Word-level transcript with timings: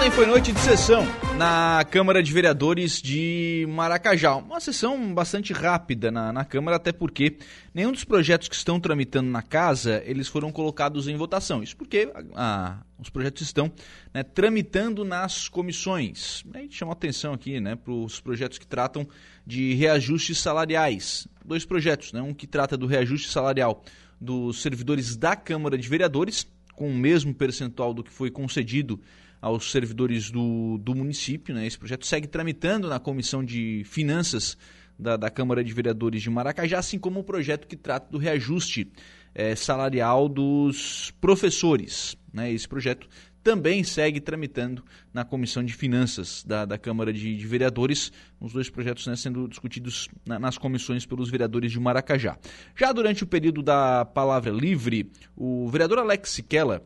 Ontem 0.00 0.10
foi 0.12 0.24
noite 0.24 0.50
de 0.50 0.58
sessão 0.60 1.04
na 1.36 1.84
Câmara 1.90 2.22
de 2.22 2.32
Vereadores 2.32 3.02
de 3.02 3.66
Maracajá. 3.68 4.34
Uma 4.34 4.58
sessão 4.58 5.12
bastante 5.12 5.52
rápida 5.52 6.10
na, 6.10 6.32
na, 6.32 6.42
Câmara, 6.42 6.78
até 6.78 6.90
porque 6.90 7.36
nenhum 7.74 7.92
dos 7.92 8.02
projetos 8.02 8.48
que 8.48 8.54
estão 8.54 8.80
tramitando 8.80 9.28
na 9.28 9.42
casa, 9.42 10.02
eles 10.06 10.26
foram 10.26 10.50
colocados 10.50 11.06
em 11.06 11.14
votação. 11.18 11.62
Isso 11.62 11.76
porque 11.76 12.10
a, 12.34 12.78
os 12.98 13.10
projetos 13.10 13.42
estão 13.42 13.70
né, 14.14 14.22
tramitando 14.22 15.04
nas 15.04 15.50
comissões. 15.50 16.44
A 16.54 16.60
gente 16.60 16.78
chama 16.78 16.92
atenção 16.92 17.34
aqui 17.34 17.60
né, 17.60 17.76
para 17.76 17.92
os 17.92 18.22
projetos 18.22 18.56
que 18.56 18.66
tratam 18.66 19.06
de 19.46 19.74
reajustes 19.74 20.38
salariais. 20.38 21.28
Dois 21.44 21.66
projetos, 21.66 22.14
né, 22.14 22.22
um 22.22 22.32
que 22.32 22.46
trata 22.46 22.74
do 22.74 22.86
reajuste 22.86 23.28
salarial 23.28 23.84
dos 24.18 24.62
servidores 24.62 25.14
da 25.14 25.36
Câmara 25.36 25.76
de 25.76 25.86
Vereadores, 25.86 26.46
com 26.74 26.88
o 26.88 26.94
mesmo 26.94 27.34
percentual 27.34 27.92
do 27.92 28.02
que 28.02 28.10
foi 28.10 28.30
concedido 28.30 28.98
aos 29.40 29.70
servidores 29.70 30.30
do, 30.30 30.78
do 30.78 30.94
município. 30.94 31.54
Né? 31.54 31.66
Esse 31.66 31.78
projeto 31.78 32.06
segue 32.06 32.26
tramitando 32.26 32.88
na 32.88 32.98
Comissão 32.98 33.44
de 33.44 33.82
Finanças 33.84 34.56
da, 34.98 35.16
da 35.16 35.30
Câmara 35.30 35.64
de 35.64 35.72
Vereadores 35.72 36.22
de 36.22 36.28
Maracajá, 36.28 36.78
assim 36.78 36.98
como 36.98 37.20
o 37.20 37.24
projeto 37.24 37.66
que 37.66 37.76
trata 37.76 38.10
do 38.10 38.18
reajuste 38.18 38.92
é, 39.34 39.56
salarial 39.56 40.28
dos 40.28 41.10
professores. 41.20 42.16
Né? 42.32 42.52
Esse 42.52 42.68
projeto 42.68 43.08
também 43.42 43.82
segue 43.82 44.20
tramitando 44.20 44.84
na 45.12 45.24
Comissão 45.24 45.64
de 45.64 45.72
Finanças 45.72 46.44
da, 46.44 46.66
da 46.66 46.76
Câmara 46.76 47.12
de, 47.12 47.34
de, 47.34 47.46
Vereadores, 47.46 48.12
os 48.38 48.52
dois 48.52 48.68
projetos 48.68 49.06
né, 49.06 49.16
sendo 49.16 49.48
discutidos 49.48 50.08
na, 50.26 50.38
nas 50.38 50.58
comissões 50.58 51.06
pelos 51.06 51.30
vereadores 51.30 51.72
de 51.72 51.80
Maracajá. 51.80 52.36
Já 52.76 52.92
durante 52.92 53.24
o 53.24 53.26
período 53.26 53.62
da 53.62 54.04
palavra 54.04 54.50
livre, 54.50 55.10
o 55.34 55.68
vereador 55.70 55.98
Alex 55.98 56.30
Siquela 56.30 56.82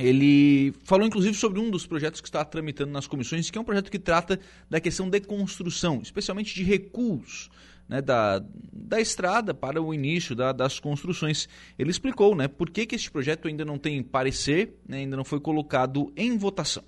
ele 0.00 0.72
falou 0.84 1.06
inclusive 1.06 1.34
sobre 1.36 1.60
um 1.60 1.70
dos 1.70 1.86
projetos 1.86 2.20
que 2.20 2.28
está 2.28 2.44
tramitando 2.44 2.92
nas 2.92 3.06
comissões, 3.06 3.50
que 3.50 3.58
é 3.58 3.60
um 3.60 3.64
projeto 3.64 3.90
que 3.90 3.98
trata 3.98 4.38
da 4.68 4.80
questão 4.80 5.08
de 5.08 5.20
construção, 5.20 6.00
especialmente 6.02 6.54
de 6.54 6.62
recuos 6.62 7.50
né, 7.88 8.00
da, 8.00 8.40
da 8.72 9.00
estrada 9.00 9.52
para 9.52 9.82
o 9.82 9.92
início 9.92 10.36
da, 10.36 10.52
das 10.52 10.78
construções. 10.78 11.48
Ele 11.76 11.90
explicou 11.90 12.36
né, 12.36 12.46
por 12.46 12.70
que, 12.70 12.86
que 12.86 12.94
este 12.94 13.10
projeto 13.10 13.48
ainda 13.48 13.64
não 13.64 13.78
tem 13.78 14.00
parecer, 14.00 14.78
né, 14.88 14.98
ainda 14.98 15.16
não 15.16 15.24
foi 15.24 15.40
colocado 15.40 16.12
em 16.16 16.38
votação. 16.38 16.84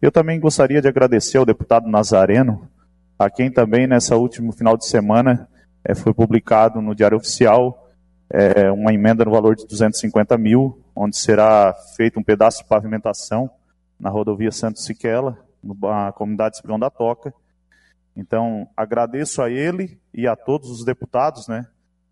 Eu 0.00 0.10
também 0.10 0.40
gostaria 0.40 0.82
de 0.82 0.88
agradecer 0.88 1.38
ao 1.38 1.46
deputado 1.46 1.88
Nazareno, 1.88 2.68
a 3.16 3.30
quem 3.30 3.52
também 3.52 3.86
nessa 3.86 4.16
último 4.16 4.52
final 4.52 4.76
de 4.76 4.84
semana 4.84 5.48
é, 5.84 5.94
foi 5.94 6.12
publicado 6.12 6.82
no 6.82 6.92
Diário 6.92 7.16
Oficial 7.16 7.88
é, 8.28 8.68
uma 8.72 8.92
emenda 8.92 9.24
no 9.24 9.30
valor 9.30 9.54
de 9.54 9.64
250 9.66 10.36
mil 10.38 10.81
onde 10.94 11.16
será 11.16 11.74
feito 11.96 12.18
um 12.18 12.22
pedaço 12.22 12.62
de 12.62 12.68
pavimentação 12.68 13.50
na 13.98 14.10
rodovia 14.10 14.50
Santos 14.50 14.84
Siquela, 14.84 15.38
na 15.62 16.12
comunidade 16.12 16.56
Espião 16.56 16.78
da 16.78 16.90
Toca. 16.90 17.32
Então, 18.16 18.68
agradeço 18.76 19.40
a 19.40 19.50
ele 19.50 19.98
e 20.12 20.26
a 20.26 20.36
todos 20.36 20.70
os 20.70 20.84
deputados, 20.84 21.48
né, 21.48 21.66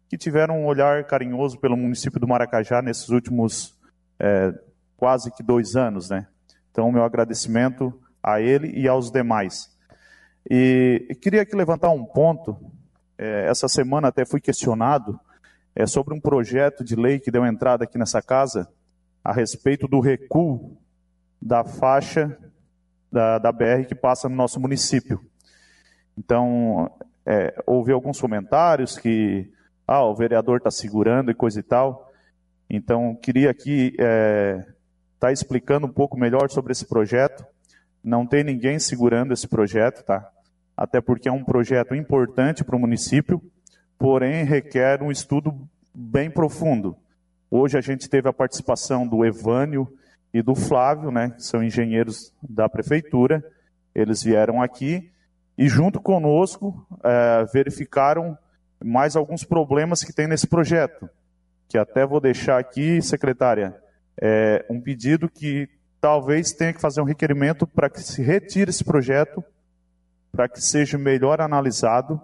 que 0.09 0.17
tiveram 0.17 0.63
um 0.63 0.67
olhar 0.67 1.05
carinhoso 1.05 1.59
pelo 1.59 1.77
município 1.77 2.19
do 2.19 2.29
Maracajá 2.29 2.81
nesses 2.81 3.09
últimos 3.11 3.79
é, 4.19 4.55
quase 4.97 5.31
que 5.31 5.43
dois 5.43 5.77
anos, 5.77 6.09
né. 6.09 6.27
Então, 6.71 6.91
meu 6.91 7.05
agradecimento 7.05 7.93
a 8.23 8.41
ele 8.41 8.71
e 8.79 8.87
aos 8.87 9.11
demais. 9.11 9.71
E 10.49 11.17
queria 11.21 11.43
aqui 11.43 11.55
levantar 11.55 11.91
um 11.91 12.05
ponto. 12.05 12.57
É, 13.19 13.47
essa 13.47 13.69
semana 13.69 14.09
até 14.09 14.25
fui 14.25 14.41
questionado 14.41 15.19
é 15.75 15.87
sobre 15.87 16.15
um 16.15 16.21
projeto 16.21 16.85
de 16.85 16.97
lei 16.97 17.19
que 17.19 17.31
deu 17.31 17.47
entrada 17.47 17.85
aqui 17.85 17.99
nessa 17.99 18.21
casa 18.21 18.69
a 19.25 19.33
respeito 19.33 19.87
do 19.87 20.01
recuo 20.01 20.77
da 21.41 21.65
faixa 21.65 22.37
da, 23.11 23.39
da 23.39 23.53
BR 23.53 23.85
que 23.89 23.95
passa 23.95 24.29
no 24.29 24.37
nosso 24.37 24.61
município. 24.61 25.21
Então, 26.17 26.91
é, 27.25 27.55
houve 27.67 27.93
alguns 27.93 28.21
comentários 28.21 28.99
que 28.99 29.51
ah, 29.87 30.05
o 30.05 30.15
vereador 30.15 30.59
está 30.59 30.71
segurando 30.71 31.31
e 31.31 31.35
coisa 31.35 31.61
e 31.61 31.63
tal. 31.63 32.11
Então, 32.69 33.17
queria 33.17 33.51
aqui 33.51 33.89
estar 33.89 34.05
é, 34.05 34.67
tá 35.19 35.33
explicando 35.33 35.87
um 35.87 35.93
pouco 35.93 36.17
melhor 36.19 36.49
sobre 36.51 36.73
esse 36.73 36.87
projeto. 36.87 37.45
Não 38.03 38.27
tem 38.27 38.45
ninguém 38.45 38.79
segurando 38.79 39.33
esse 39.33 39.49
projeto, 39.49 40.05
tá? 40.05 40.31
Até 40.77 41.01
porque 41.01 41.29
é 41.29 41.33
um 41.33 41.45
projeto 41.45 41.95
importante 41.95 42.65
para 42.65 42.77
o 42.77 42.79
município 42.79 43.43
porém 44.01 44.45
requer 44.45 45.03
um 45.03 45.11
estudo 45.11 45.55
bem 45.95 46.31
profundo. 46.31 46.97
Hoje 47.51 47.77
a 47.77 47.83
gente 47.83 48.09
teve 48.09 48.27
a 48.27 48.33
participação 48.33 49.07
do 49.07 49.27
Evânio 49.27 49.93
e 50.33 50.41
do 50.41 50.55
Flávio, 50.55 51.11
né, 51.11 51.35
que 51.37 51.45
são 51.45 51.63
engenheiros 51.63 52.33
da 52.43 52.67
prefeitura. 52.67 53.45
Eles 53.95 54.23
vieram 54.23 54.63
aqui 54.63 55.13
e, 55.59 55.69
junto 55.69 56.01
conosco, 56.01 56.87
é, 57.05 57.45
verificaram 57.53 58.39
mais 58.83 59.17
alguns 59.17 59.45
problemas 59.45 60.03
que 60.03 60.15
tem 60.15 60.27
nesse 60.27 60.47
projeto. 60.47 61.07
Que 61.69 61.77
até 61.77 62.07
vou 62.07 62.21
deixar 62.21 62.59
aqui, 62.59 63.03
secretária, 63.03 63.77
é, 64.19 64.65
um 64.71 64.81
pedido 64.81 65.29
que 65.29 65.69
talvez 66.01 66.53
tenha 66.53 66.73
que 66.73 66.81
fazer 66.81 67.03
um 67.03 67.05
requerimento 67.05 67.67
para 67.67 67.91
que 67.91 68.01
se 68.01 68.23
retire 68.23 68.71
esse 68.71 68.83
projeto, 68.83 69.45
para 70.33 70.49
que 70.49 70.63
seja 70.63 70.97
melhor 70.97 71.43
analisado 71.43 72.19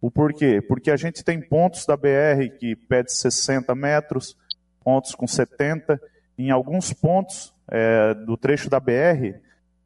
o 0.00 0.10
porquê? 0.10 0.60
Porque 0.60 0.90
a 0.90 0.96
gente 0.96 1.24
tem 1.24 1.40
pontos 1.40 1.84
da 1.84 1.96
BR 1.96 2.56
que 2.58 2.76
pede 2.76 3.12
60 3.12 3.74
metros, 3.74 4.36
pontos 4.82 5.14
com 5.14 5.26
70. 5.26 6.00
Em 6.38 6.50
alguns 6.50 6.92
pontos 6.92 7.52
é, 7.68 8.14
do 8.14 8.36
trecho 8.36 8.70
da 8.70 8.78
BR, 8.78 9.40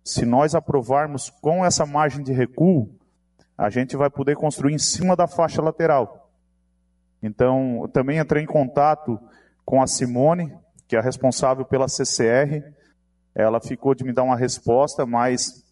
se 0.04 0.26
nós 0.26 0.54
aprovarmos 0.54 1.30
com 1.30 1.64
essa 1.64 1.86
margem 1.86 2.22
de 2.22 2.32
recuo, 2.32 2.90
a 3.56 3.70
gente 3.70 3.96
vai 3.96 4.10
poder 4.10 4.36
construir 4.36 4.74
em 4.74 4.78
cima 4.78 5.16
da 5.16 5.26
faixa 5.26 5.62
lateral. 5.62 6.30
Então, 7.22 7.88
também 7.92 8.18
entrei 8.18 8.42
em 8.42 8.46
contato 8.46 9.18
com 9.64 9.80
a 9.80 9.86
Simone, 9.86 10.52
que 10.88 10.96
é 10.96 10.98
a 10.98 11.02
responsável 11.02 11.64
pela 11.64 11.88
CCR. 11.88 12.62
Ela 13.34 13.60
ficou 13.60 13.94
de 13.94 14.04
me 14.04 14.12
dar 14.12 14.24
uma 14.24 14.36
resposta, 14.36 15.06
mas 15.06 15.64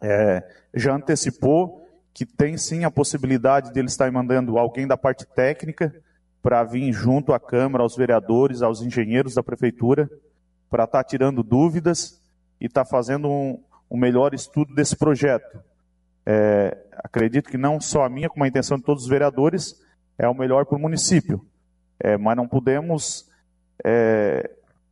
é, 0.00 0.42
já 0.72 0.94
antecipou 0.94 1.83
que 2.14 2.24
tem 2.24 2.56
sim 2.56 2.84
a 2.84 2.90
possibilidade 2.92 3.72
de 3.72 3.80
eles 3.80 3.90
estarem 3.90 4.14
mandando 4.14 4.56
alguém 4.56 4.86
da 4.86 4.96
parte 4.96 5.26
técnica 5.26 5.92
para 6.40 6.62
vir 6.62 6.92
junto 6.92 7.32
à 7.32 7.40
Câmara, 7.40 7.82
aos 7.82 7.96
vereadores, 7.96 8.62
aos 8.62 8.80
engenheiros 8.80 9.34
da 9.34 9.42
Prefeitura, 9.42 10.08
para 10.70 10.84
estar 10.84 11.02
tá 11.02 11.04
tirando 11.04 11.42
dúvidas 11.42 12.22
e 12.60 12.66
estar 12.66 12.84
tá 12.84 12.90
fazendo 12.90 13.28
um, 13.28 13.60
um, 13.90 13.98
melhor 13.98 14.32
estudo 14.32 14.72
desse 14.72 14.94
projeto. 14.94 15.58
É, 16.24 16.78
acredito 16.92 17.50
que 17.50 17.58
não 17.58 17.80
só 17.80 18.04
a 18.04 18.08
minha, 18.08 18.28
como 18.28 18.44
a 18.44 18.48
intenção 18.48 18.78
de 18.78 18.84
todos 18.84 19.02
os 19.02 19.08
vereadores, 19.08 19.74
é 20.16 20.28
o 20.28 20.34
melhor 20.34 20.66
para 20.66 20.76
o 20.76 20.80
município. 20.80 21.44
É, 21.98 22.16
mas 22.16 22.36
não 22.36 22.46
podemos 22.46 23.28
é, 23.84 24.50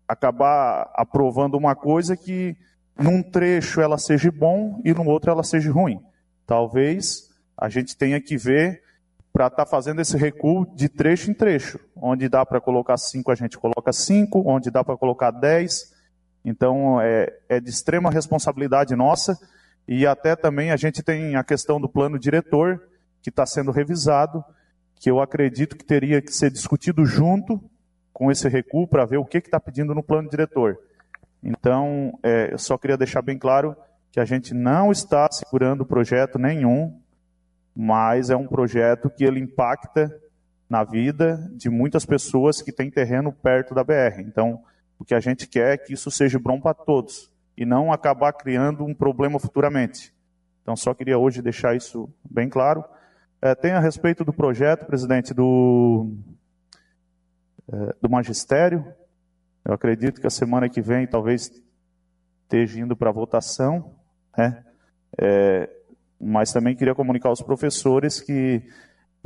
acabar 0.09 0.91
aprovando 0.95 1.57
uma 1.57 1.77
coisa 1.77 2.17
que 2.17 2.57
num 2.99 3.23
trecho 3.23 3.81
ela 3.81 3.97
seja 3.97 4.31
bom 4.33 4.81
e 4.85 4.93
no 4.93 5.07
outro 5.07 5.31
ela 5.31 5.45
seja 5.45 5.71
ruim. 5.71 6.01
Talvez 6.47 7.31
a 7.57 7.69
gente 7.69 7.97
tenha 7.97 8.21
que 8.21 8.37
ver 8.37 8.83
para 9.33 9.47
estar 9.47 9.65
tá 9.65 9.67
fazendo 9.67 10.01
esse 10.01 10.17
recuo 10.17 10.67
de 10.75 10.89
trecho 10.89 11.31
em 11.31 11.35
trecho. 11.35 11.79
Onde 11.97 12.29
dá 12.29 12.45
para 12.45 12.61
colocar 12.61 12.97
5, 12.97 13.31
a 13.31 13.35
gente 13.35 13.59
coloca 13.59 13.93
5, 13.93 14.43
onde 14.47 14.71
dá 14.71 14.85
para 14.85 14.97
colocar 14.97 15.31
10. 15.31 15.93
Então, 16.45 17.01
é, 17.01 17.33
é 17.49 17.61
de 17.61 17.71
extrema 17.71 18.11
responsabilidade 18.11 18.95
nossa. 18.95 19.39
E 19.89 20.07
até 20.07 20.37
também 20.37 20.71
a 20.71 20.77
gente 20.77 21.03
tem 21.03 21.37
a 21.37 21.43
questão 21.43 21.81
do 21.81 21.89
plano 21.89 22.19
diretor, 22.19 22.83
que 23.23 23.31
está 23.31 23.47
sendo 23.47 23.71
revisado, 23.71 24.45
que 24.97 25.11
eu 25.11 25.21
acredito 25.21 25.77
que 25.77 25.85
teria 25.85 26.21
que 26.21 26.33
ser 26.33 26.51
discutido 26.51 27.05
junto 27.05 27.63
com 28.13 28.31
esse 28.31 28.49
recuo 28.49 28.87
para 28.87 29.07
ver 29.07 29.17
o 29.17 29.25
que 29.25 29.39
está 29.39 29.59
pedindo 29.59 29.95
no 29.95 30.03
plano 30.03 30.29
diretor. 30.29 30.79
Então, 31.43 32.19
é, 32.23 32.53
eu 32.53 32.59
só 32.59 32.77
queria 32.77 32.97
deixar 32.97 33.23
bem 33.23 33.39
claro 33.39 33.77
que 34.13 34.21
a 34.21 34.25
gente 34.27 34.53
não 34.53 34.93
está 34.93 35.27
segurando 35.33 35.87
projeto 35.87 36.39
nenhum, 36.39 37.01
mas 37.75 38.29
é 38.29 38.37
um 38.37 38.47
projeto 38.47 39.09
que 39.09 39.25
ele 39.25 39.41
impacta 39.41 40.15
na 40.69 40.85
vida 40.85 41.51
de 41.55 41.71
muitas 41.71 42.05
pessoas 42.05 42.61
que 42.61 42.71
têm 42.71 42.91
terreno 42.91 43.33
perto 43.33 43.75
da 43.75 43.83
BR. 43.83 44.21
Então, 44.21 44.63
o 44.99 45.05
que 45.05 45.15
a 45.15 45.21
gente 45.21 45.49
quer 45.49 45.73
é 45.73 45.77
que 45.79 45.95
isso 45.95 46.11
seja 46.11 46.39
bom 46.39 46.61
para 46.61 46.75
todos 46.75 47.33
e 47.57 47.65
não 47.65 47.91
acabar 47.91 48.35
criando 48.35 48.85
um 48.85 48.95
problema 48.95 49.41
futuramente. 49.41 50.15
Então, 50.63 50.77
só 50.77 50.93
queria 50.93 51.19
hoje 51.19 51.41
deixar 51.41 51.75
isso 51.75 52.13
bem 52.23 52.51
claro. 52.51 52.85
É, 53.41 53.55
tem 53.55 53.73
a 53.73 53.81
respeito 53.81 54.25
do 54.25 54.33
projeto, 54.33 54.85
presidente, 54.85 55.33
do, 55.33 56.15
é, 57.73 57.97
do 58.01 58.11
magistério. 58.11 58.87
Eu 59.65 59.73
acredito 59.73 60.21
que 60.21 60.27
a 60.27 60.31
semana 60.31 60.69
que 60.69 60.83
vem 60.83 61.07
talvez 61.07 61.51
esteja 62.43 62.79
indo 62.79 62.95
para 62.95 63.11
votação. 63.11 64.02
Né? 64.37 64.65
É, 65.21 65.69
mas 66.21 66.53
também 66.53 66.77
queria 66.77 66.95
comunicar 66.95 67.29
aos 67.29 67.43
professores 67.43 68.21
que 68.21 68.63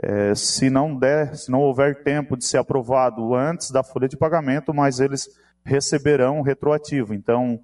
é, 0.02 0.34
se 0.34 0.68
não 0.68 0.98
der, 0.98 1.36
se 1.36 1.50
não 1.50 1.60
houver 1.60 2.02
tempo 2.02 2.36
de 2.36 2.44
ser 2.44 2.58
aprovado 2.58 3.34
antes 3.34 3.70
da 3.70 3.82
folha 3.82 4.08
de 4.08 4.16
pagamento, 4.16 4.74
mas 4.74 5.00
eles 5.00 5.28
receberão 5.64 6.42
retroativo. 6.42 7.14
Então, 7.14 7.60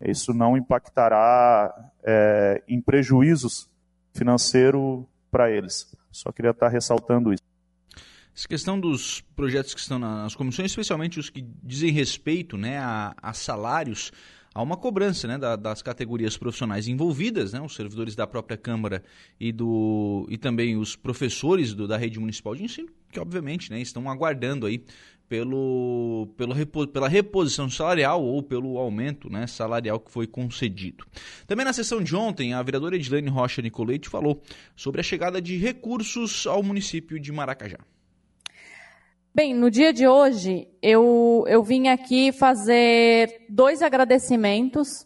isso 0.00 0.32
não 0.32 0.56
impactará 0.56 1.72
é, 2.02 2.62
em 2.68 2.80
prejuízos 2.80 3.70
financeiros 4.12 5.04
para 5.30 5.50
eles. 5.50 5.92
Só 6.10 6.30
queria 6.30 6.52
estar 6.52 6.68
ressaltando 6.68 7.32
isso. 7.32 7.42
Essa 8.36 8.48
questão 8.48 8.78
dos 8.78 9.20
projetos 9.36 9.74
que 9.74 9.80
estão 9.80 9.98
nas 9.98 10.34
comissões, 10.34 10.70
especialmente 10.70 11.20
os 11.20 11.30
que 11.30 11.46
dizem 11.62 11.92
respeito 11.92 12.56
né, 12.56 12.78
a, 12.78 13.14
a 13.22 13.32
salários, 13.32 14.10
há 14.54 14.62
uma 14.62 14.76
cobrança 14.76 15.26
né, 15.26 15.36
da, 15.36 15.56
das 15.56 15.82
categorias 15.82 16.36
profissionais 16.36 16.86
envolvidas, 16.86 17.52
né, 17.52 17.60
os 17.60 17.74
servidores 17.74 18.14
da 18.14 18.26
própria 18.26 18.56
Câmara 18.56 19.02
e, 19.38 19.50
do, 19.50 20.26
e 20.30 20.38
também 20.38 20.76
os 20.76 20.94
professores 20.94 21.74
do, 21.74 21.88
da 21.88 21.96
rede 21.96 22.20
municipal 22.20 22.54
de 22.54 22.62
ensino, 22.62 22.88
que 23.10 23.18
obviamente 23.18 23.70
né, 23.70 23.80
estão 23.80 24.08
aguardando 24.08 24.66
aí 24.66 24.84
pelo, 25.28 26.28
pelo 26.36 26.54
pela 26.86 27.08
reposição 27.08 27.68
salarial 27.68 28.22
ou 28.22 28.42
pelo 28.42 28.78
aumento 28.78 29.30
né, 29.30 29.46
salarial 29.46 29.98
que 29.98 30.10
foi 30.10 30.26
concedido. 30.26 31.04
Também 31.46 31.64
na 31.64 31.72
sessão 31.72 32.02
de 32.02 32.14
ontem, 32.14 32.52
a 32.52 32.62
vereadora 32.62 32.94
Edilene 32.94 33.30
Rocha 33.30 33.62
Nicolete 33.62 34.08
falou 34.08 34.42
sobre 34.76 35.00
a 35.00 35.04
chegada 35.04 35.40
de 35.40 35.56
recursos 35.56 36.46
ao 36.46 36.62
município 36.62 37.18
de 37.18 37.32
Maracajá. 37.32 37.78
Bem, 39.36 39.52
no 39.52 39.68
dia 39.68 39.92
de 39.92 40.06
hoje, 40.06 40.68
eu, 40.80 41.44
eu 41.48 41.60
vim 41.60 41.88
aqui 41.88 42.30
fazer 42.30 43.44
dois 43.48 43.82
agradecimentos. 43.82 45.04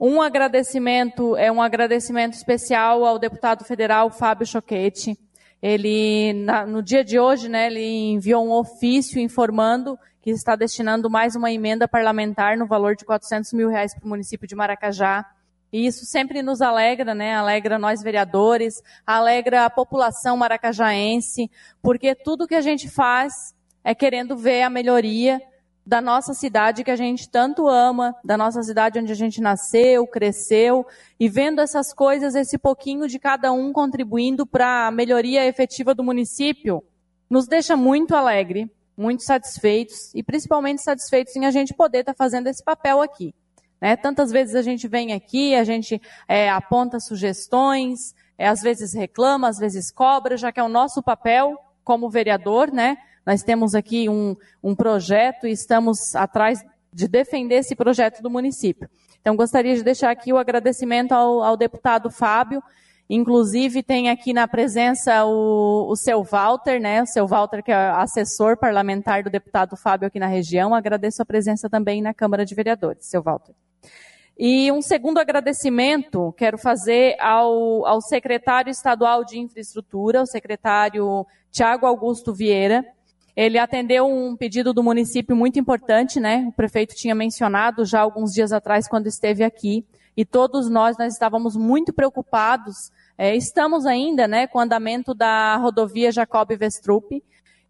Um 0.00 0.20
agradecimento 0.20 1.36
é 1.36 1.52
um 1.52 1.62
agradecimento 1.62 2.34
especial 2.34 3.04
ao 3.04 3.20
deputado 3.20 3.64
federal 3.64 4.10
Fábio 4.10 4.44
Choquete. 4.44 5.16
Ele, 5.62 6.32
na, 6.32 6.66
no 6.66 6.82
dia 6.82 7.04
de 7.04 7.20
hoje, 7.20 7.48
né, 7.48 7.68
ele 7.68 8.10
enviou 8.14 8.44
um 8.44 8.50
ofício 8.50 9.20
informando 9.20 9.96
que 10.20 10.30
está 10.30 10.56
destinando 10.56 11.08
mais 11.08 11.36
uma 11.36 11.52
emenda 11.52 11.86
parlamentar 11.86 12.56
no 12.56 12.66
valor 12.66 12.96
de 12.96 13.04
400 13.04 13.52
mil 13.52 13.68
reais 13.68 13.94
para 13.94 14.04
o 14.04 14.08
município 14.08 14.48
de 14.48 14.56
Maracajá. 14.56 15.24
E 15.72 15.86
isso 15.86 16.04
sempre 16.04 16.42
nos 16.42 16.60
alegra, 16.60 17.14
né? 17.14 17.36
Alegra 17.36 17.78
nós 17.78 18.02
vereadores, 18.02 18.82
alegra 19.06 19.66
a 19.66 19.70
população 19.70 20.36
maracajaense, 20.36 21.48
porque 21.80 22.16
tudo 22.16 22.48
que 22.48 22.56
a 22.56 22.60
gente 22.60 22.88
faz 22.88 23.56
é 23.88 23.94
querendo 23.94 24.36
ver 24.36 24.60
a 24.64 24.68
melhoria 24.68 25.40
da 25.86 25.98
nossa 25.98 26.34
cidade 26.34 26.84
que 26.84 26.90
a 26.90 26.96
gente 26.96 27.26
tanto 27.30 27.66
ama, 27.66 28.14
da 28.22 28.36
nossa 28.36 28.62
cidade 28.62 28.98
onde 28.98 29.10
a 29.10 29.14
gente 29.14 29.40
nasceu, 29.40 30.06
cresceu, 30.06 30.84
e 31.18 31.26
vendo 31.26 31.62
essas 31.62 31.94
coisas, 31.94 32.34
esse 32.34 32.58
pouquinho 32.58 33.08
de 33.08 33.18
cada 33.18 33.50
um 33.50 33.72
contribuindo 33.72 34.46
para 34.46 34.88
a 34.88 34.90
melhoria 34.90 35.46
efetiva 35.46 35.94
do 35.94 36.04
município, 36.04 36.84
nos 37.30 37.46
deixa 37.46 37.78
muito 37.78 38.14
alegre, 38.14 38.70
muito 38.94 39.22
satisfeitos, 39.22 40.14
e 40.14 40.22
principalmente 40.22 40.82
satisfeitos 40.82 41.34
em 41.34 41.46
a 41.46 41.50
gente 41.50 41.72
poder 41.72 42.00
estar 42.00 42.12
tá 42.12 42.18
fazendo 42.18 42.46
esse 42.48 42.62
papel 42.62 43.00
aqui. 43.00 43.34
Né? 43.80 43.96
Tantas 43.96 44.30
vezes 44.30 44.54
a 44.54 44.60
gente 44.60 44.86
vem 44.86 45.14
aqui, 45.14 45.54
a 45.54 45.64
gente 45.64 45.98
é, 46.28 46.50
aponta 46.50 47.00
sugestões, 47.00 48.14
é, 48.36 48.48
às 48.48 48.60
vezes 48.60 48.92
reclama, 48.92 49.48
às 49.48 49.56
vezes 49.56 49.90
cobra, 49.90 50.36
já 50.36 50.52
que 50.52 50.60
é 50.60 50.62
o 50.62 50.68
nosso 50.68 51.02
papel 51.02 51.56
como 51.82 52.10
vereador, 52.10 52.70
né? 52.70 52.98
Nós 53.28 53.42
temos 53.42 53.74
aqui 53.74 54.08
um, 54.08 54.34
um 54.64 54.74
projeto 54.74 55.46
e 55.46 55.50
estamos 55.50 56.14
atrás 56.14 56.64
de 56.90 57.06
defender 57.06 57.56
esse 57.56 57.76
projeto 57.76 58.22
do 58.22 58.30
município. 58.30 58.88
Então, 59.20 59.36
gostaria 59.36 59.74
de 59.74 59.82
deixar 59.82 60.10
aqui 60.10 60.32
o 60.32 60.38
agradecimento 60.38 61.12
ao, 61.12 61.42
ao 61.42 61.54
deputado 61.54 62.10
Fábio. 62.10 62.62
Inclusive, 63.10 63.82
tem 63.82 64.08
aqui 64.08 64.32
na 64.32 64.48
presença 64.48 65.26
o, 65.26 65.90
o 65.90 65.94
seu 65.94 66.24
Walter, 66.24 66.80
né? 66.80 67.02
O 67.02 67.06
seu 67.06 67.26
Walter, 67.26 67.62
que 67.62 67.70
é 67.70 67.90
assessor 67.90 68.56
parlamentar 68.56 69.22
do 69.22 69.28
deputado 69.28 69.76
Fábio 69.76 70.08
aqui 70.08 70.18
na 70.18 70.26
região. 70.26 70.74
Agradeço 70.74 71.20
a 71.20 71.26
presença 71.26 71.68
também 71.68 72.00
na 72.00 72.14
Câmara 72.14 72.46
de 72.46 72.54
Vereadores, 72.54 73.10
seu 73.10 73.22
Walter. 73.22 73.52
E 74.38 74.72
um 74.72 74.80
segundo 74.80 75.18
agradecimento 75.18 76.32
quero 76.32 76.56
fazer 76.56 77.14
ao, 77.20 77.84
ao 77.84 78.00
secretário 78.00 78.70
estadual 78.70 79.22
de 79.22 79.38
infraestrutura, 79.38 80.22
o 80.22 80.26
secretário 80.26 81.26
Tiago 81.50 81.84
Augusto 81.84 82.32
Vieira, 82.32 82.82
ele 83.38 83.56
atendeu 83.56 84.04
um 84.04 84.36
pedido 84.36 84.74
do 84.74 84.82
município 84.82 85.36
muito 85.36 85.60
importante, 85.60 86.18
né? 86.18 86.44
O 86.48 86.52
prefeito 86.52 86.96
tinha 86.96 87.14
mencionado 87.14 87.84
já 87.84 88.00
alguns 88.00 88.32
dias 88.32 88.50
atrás 88.50 88.88
quando 88.88 89.06
esteve 89.06 89.44
aqui. 89.44 89.86
E 90.16 90.24
todos 90.24 90.68
nós, 90.68 90.98
nós 90.98 91.12
estávamos 91.12 91.54
muito 91.56 91.92
preocupados. 91.92 92.90
É, 93.16 93.36
estamos 93.36 93.86
ainda, 93.86 94.26
né, 94.26 94.48
com 94.48 94.58
o 94.58 94.60
andamento 94.60 95.14
da 95.14 95.56
rodovia 95.56 96.10
Jacob 96.10 96.48
Vestrup. 96.58 97.22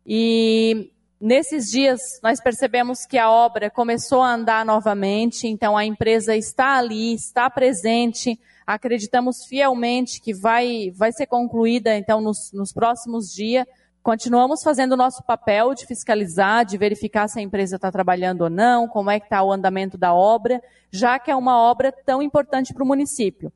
E 0.06 0.90
nesses 1.20 1.70
dias 1.70 2.00
nós 2.22 2.40
percebemos 2.40 3.04
que 3.04 3.18
a 3.18 3.30
obra 3.30 3.68
começou 3.68 4.22
a 4.22 4.32
andar 4.32 4.64
novamente. 4.64 5.46
Então 5.46 5.76
a 5.76 5.84
empresa 5.84 6.34
está 6.34 6.78
ali, 6.78 7.12
está 7.12 7.50
presente. 7.50 8.40
Acreditamos 8.66 9.44
fielmente 9.46 10.18
que 10.18 10.32
vai, 10.32 10.90
vai 10.96 11.12
ser 11.12 11.26
concluída, 11.26 11.94
então, 11.94 12.22
nos, 12.22 12.50
nos 12.54 12.72
próximos 12.72 13.26
dias. 13.34 13.66
Continuamos 14.08 14.62
fazendo 14.62 14.92
o 14.92 14.96
nosso 14.96 15.22
papel 15.22 15.74
de 15.74 15.84
fiscalizar, 15.84 16.64
de 16.64 16.78
verificar 16.78 17.28
se 17.28 17.38
a 17.38 17.42
empresa 17.42 17.76
está 17.76 17.92
trabalhando 17.92 18.40
ou 18.40 18.48
não, 18.48 18.88
como 18.88 19.10
é 19.10 19.20
que 19.20 19.26
está 19.26 19.42
o 19.42 19.52
andamento 19.52 19.98
da 19.98 20.14
obra, 20.14 20.62
já 20.90 21.18
que 21.18 21.30
é 21.30 21.36
uma 21.36 21.60
obra 21.60 21.92
tão 22.06 22.22
importante 22.22 22.72
para 22.72 22.82
o 22.82 22.86
município. 22.86 23.52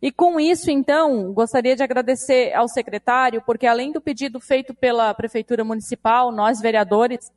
E 0.00 0.12
com 0.12 0.38
isso, 0.38 0.70
então, 0.70 1.32
gostaria 1.32 1.74
de 1.74 1.82
agradecer 1.82 2.54
ao 2.54 2.68
secretário, 2.68 3.42
porque 3.44 3.66
além 3.66 3.90
do 3.90 4.00
pedido 4.00 4.38
feito 4.38 4.72
pela 4.72 5.12
Prefeitura 5.12 5.64
Municipal, 5.64 6.30
nós, 6.30 6.60
vereadores, 6.60 7.28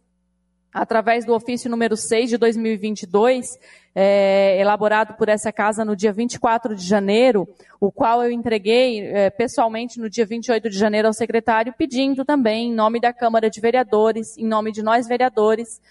através 0.73 1.25
do 1.25 1.33
ofício 1.33 1.69
número 1.69 1.97
6 1.97 2.29
de 2.29 2.37
2022, 2.37 3.47
é, 3.95 4.59
elaborado 4.59 5.15
por 5.15 5.29
essa 5.29 5.51
casa 5.51 5.83
no 5.83 5.95
dia 5.95 6.13
24 6.13 6.75
de 6.75 6.85
janeiro, 6.85 7.47
o 7.79 7.91
qual 7.91 8.23
eu 8.23 8.31
entreguei 8.31 9.01
é, 9.07 9.29
pessoalmente 9.29 9.99
no 9.99 10.09
dia 10.09 10.25
28 10.25 10.69
de 10.69 10.77
janeiro 10.77 11.07
ao 11.07 11.13
secretário, 11.13 11.73
pedindo 11.77 12.23
também, 12.23 12.69
em 12.69 12.73
nome 12.73 12.99
da 12.99 13.11
Câmara 13.11 13.49
de 13.49 13.59
Vereadores, 13.59 14.37
em 14.37 14.45
nome 14.45 14.71
de 14.71 14.83
nós 14.83 15.07
vereadores, 15.07 15.81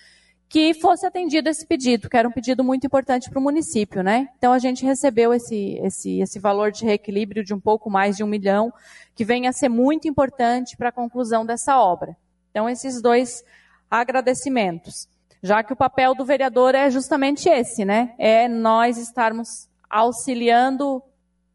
que 0.49 0.73
fosse 0.73 1.07
atendido 1.07 1.49
esse 1.51 1.67
pedido, 1.67 2.09
que 2.09 2.17
era 2.17 2.27
um 2.27 2.33
pedido 2.33 2.65
muito 2.65 2.87
importante 2.87 3.29
para 3.29 3.39
o 3.39 3.43
município, 3.43 4.03
né? 4.03 4.29
Então 4.39 4.53
a 4.53 4.59
gente 4.59 4.85
recebeu 4.85 5.35
esse, 5.35 5.79
esse, 5.83 6.21
esse 6.21 6.39
valor 6.39 6.73
de 6.73 6.87
reequilíbrio 6.87 7.45
de 7.45 7.53
um 7.53 7.61
pouco 7.61 7.91
mais 7.91 8.17
de 8.17 8.25
um 8.25 8.27
milhão, 8.27 8.73
que 9.15 9.25
vem 9.25 9.47
a 9.47 9.53
ser 9.53 9.69
muito 9.69 10.09
importante 10.09 10.77
para 10.77 10.89
a 10.89 10.93
conclusão 10.93 11.45
dessa 11.45 11.79
obra. 11.79 12.17
Então 12.51 12.67
esses 12.69 13.03
dois 13.03 13.45
agradecimentos. 13.91 15.09
Já 15.43 15.63
que 15.63 15.73
o 15.73 15.77
papel 15.77 16.15
do 16.15 16.25
vereador 16.25 16.75
é 16.75 16.91
justamente 16.91 17.49
esse, 17.49 17.85
né? 17.85 18.15
É 18.19 18.49
nós 18.49 18.99
estarmos 18.99 19.69
auxiliando 19.89 21.03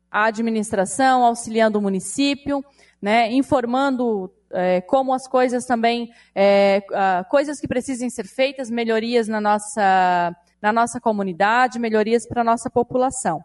a 0.09 0.25
administração, 0.25 1.24
auxiliando 1.24 1.79
o 1.79 1.81
município, 1.81 2.63
né? 3.01 3.31
Informando 3.31 4.31
é, 4.51 4.81
como 4.81 5.13
as 5.13 5.27
coisas 5.27 5.65
também, 5.65 6.12
é, 6.34 6.81
coisas 7.29 7.60
que 7.60 7.67
precisem 7.67 8.10
ser 8.10 8.25
feitas, 8.25 8.69
melhorias 8.69 9.27
na 9.27 9.41
nossa, 9.41 10.36
na 10.62 10.72
nossa 10.72 11.01
comunidade, 11.01 11.79
melhorias 11.79 12.25
para 12.27 12.41
a 12.41 12.46
nossa 12.46 12.69
população. 12.69 13.43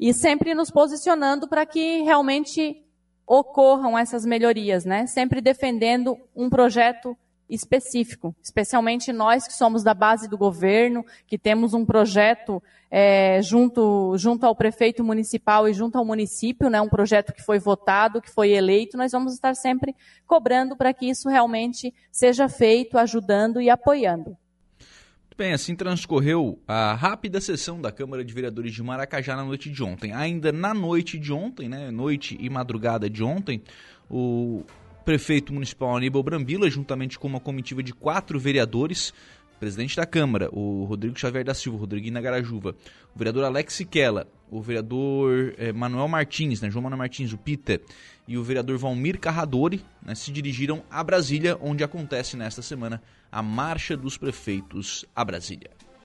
E 0.00 0.12
sempre 0.12 0.54
nos 0.54 0.70
posicionando 0.70 1.48
para 1.48 1.66
que 1.66 2.02
realmente 2.02 2.84
ocorram 3.26 3.98
essas 3.98 4.24
melhorias, 4.24 4.84
né? 4.84 5.06
Sempre 5.06 5.40
defendendo 5.40 6.16
um 6.34 6.48
projeto 6.48 7.16
específico, 7.48 8.34
especialmente 8.42 9.12
nós 9.12 9.46
que 9.46 9.52
somos 9.52 9.82
da 9.82 9.94
base 9.94 10.28
do 10.28 10.36
governo, 10.36 11.04
que 11.26 11.38
temos 11.38 11.74
um 11.74 11.84
projeto 11.84 12.62
é, 12.90 13.40
junto, 13.42 14.16
junto 14.16 14.44
ao 14.44 14.54
prefeito 14.54 15.04
municipal 15.04 15.68
e 15.68 15.72
junto 15.72 15.96
ao 15.98 16.04
município, 16.04 16.68
né, 16.70 16.80
um 16.80 16.88
projeto 16.88 17.32
que 17.32 17.42
foi 17.42 17.58
votado, 17.58 18.20
que 18.20 18.30
foi 18.30 18.50
eleito, 18.50 18.96
nós 18.96 19.12
vamos 19.12 19.34
estar 19.34 19.54
sempre 19.54 19.94
cobrando 20.26 20.76
para 20.76 20.92
que 20.92 21.06
isso 21.06 21.28
realmente 21.28 21.94
seja 22.10 22.48
feito, 22.48 22.98
ajudando 22.98 23.60
e 23.60 23.70
apoiando. 23.70 24.36
Bem, 25.38 25.52
assim 25.52 25.76
transcorreu 25.76 26.58
a 26.66 26.94
rápida 26.94 27.40
sessão 27.40 27.80
da 27.80 27.92
Câmara 27.92 28.24
de 28.24 28.34
Vereadores 28.34 28.74
de 28.74 28.82
Maracajá 28.82 29.36
na 29.36 29.44
noite 29.44 29.70
de 29.70 29.84
ontem. 29.84 30.12
Ainda 30.12 30.50
na 30.50 30.74
noite 30.74 31.16
de 31.16 31.32
ontem, 31.32 31.68
né, 31.68 31.92
noite 31.92 32.36
e 32.40 32.50
madrugada 32.50 33.08
de 33.08 33.22
ontem, 33.22 33.62
o 34.10 34.64
prefeito 35.08 35.54
municipal 35.54 35.96
Aníbal 35.96 36.22
Brambila, 36.22 36.68
juntamente 36.68 37.18
com 37.18 37.26
uma 37.26 37.40
comitiva 37.40 37.82
de 37.82 37.94
quatro 37.94 38.38
vereadores, 38.38 39.14
presidente 39.58 39.96
da 39.96 40.04
Câmara, 40.04 40.50
o 40.52 40.84
Rodrigo 40.84 41.18
Xavier 41.18 41.42
da 41.42 41.54
Silva, 41.54 41.78
Rodriguinho 41.78 42.12
Nagarajuva, 42.12 42.76
o 43.14 43.18
vereador 43.18 43.46
Alex 43.46 43.72
Siquela, 43.72 44.28
o 44.50 44.60
vereador 44.60 45.54
eh, 45.56 45.72
Manuel 45.72 46.08
Martins, 46.08 46.60
né, 46.60 46.70
João 46.70 46.82
Manuel 46.82 46.98
Martins, 46.98 47.32
o 47.32 47.38
Pita, 47.38 47.80
e 48.26 48.36
o 48.36 48.42
vereador 48.42 48.76
Valmir 48.76 49.18
Carradori, 49.18 49.82
né, 50.04 50.14
se 50.14 50.30
dirigiram 50.30 50.82
a 50.90 51.02
Brasília, 51.02 51.56
onde 51.58 51.82
acontece 51.82 52.36
nesta 52.36 52.60
semana 52.60 53.02
a 53.32 53.42
Marcha 53.42 53.96
dos 53.96 54.18
Prefeitos 54.18 55.06
a 55.16 55.24
Brasília. 55.24 55.70